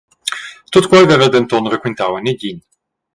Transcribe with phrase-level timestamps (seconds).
[0.77, 2.57] Tut quei veva el denton raquintau a negin.